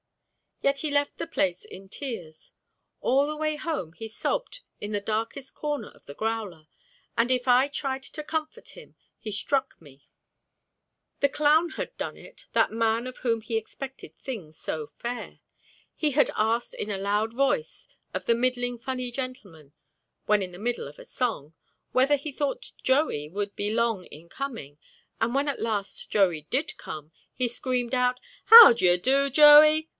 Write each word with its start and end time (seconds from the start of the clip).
Yet 0.63 0.79
he 0.79 0.91
left 0.91 1.17
the 1.17 1.25
place 1.25 1.65
in 1.65 1.89
tears. 1.89 2.53
All 3.01 3.25
the 3.25 3.35
way 3.35 3.55
home 3.55 3.93
he 3.93 4.07
sobbed 4.07 4.61
in 4.79 4.91
the 4.91 4.99
darkest 5.01 5.55
corner 5.55 5.89
of 5.89 6.05
the 6.05 6.13
growler, 6.13 6.67
and 7.17 7.31
if 7.31 7.47
I 7.47 7.67
tried 7.67 8.03
to 8.03 8.23
comfort 8.23 8.69
him 8.69 8.95
he 9.19 9.31
struck 9.31 9.79
me. 9.81 10.07
The 11.19 11.29
clown 11.29 11.71
had 11.71 11.97
done 11.97 12.15
it, 12.15 12.45
that 12.53 12.71
man 12.71 13.07
of 13.07 13.17
whom 13.17 13.41
he 13.41 13.57
expected 13.57 14.15
things 14.15 14.57
so 14.59 14.85
fair. 14.87 15.39
He 15.95 16.11
had 16.11 16.29
asked 16.35 16.73
in 16.75 16.91
a 16.91 16.97
loud 16.97 17.33
voice 17.33 17.87
of 18.13 18.25
the 18.25 18.35
middling 18.35 18.77
funny 18.77 19.11
gentleman 19.11 19.73
(then 20.27 20.41
in 20.43 20.51
the 20.51 20.59
middle 20.59 20.87
of 20.87 20.99
a 20.99 21.05
song) 21.05 21.53
whether 21.91 22.15
he 22.15 22.31
thought 22.31 22.71
Joey 22.83 23.29
would 23.29 23.55
be 23.55 23.71
long 23.73 24.05
in 24.05 24.29
coming, 24.29 24.77
and 25.19 25.33
when 25.33 25.47
at 25.47 25.61
last 25.61 26.09
Joey 26.11 26.41
did 26.51 26.77
come 26.77 27.11
he 27.33 27.47
screamed 27.47 27.93
out, 27.95 28.19
"How 28.45 28.73
do 28.73 28.85
you 28.85 28.97
do, 28.97 29.29
Joey!" 29.31 29.89